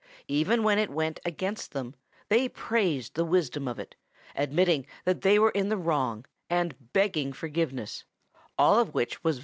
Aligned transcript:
Even 0.27 0.63
when 0.63 0.79
it 0.79 0.89
went 0.89 1.19
against 1.23 1.73
them 1.73 1.93
they 2.27 2.49
praised 2.49 3.13
the 3.13 3.23
wisdom 3.23 3.67
of 3.67 3.77
it, 3.77 3.93
admitting 4.35 4.87
that 5.05 5.21
they 5.21 5.37
were 5.37 5.51
in 5.51 5.69
the 5.69 5.77
wrong 5.77 6.25
and 6.49 6.91
begging 6.91 7.31
forgiveness, 7.31 8.03
all 8.57 8.79
of 8.79 8.95
which 8.95 8.95
was 8.95 8.95
very 8.95 8.95
flattering 8.95 9.07
to 9.11 9.25
Thunderfoot. 9.35 9.39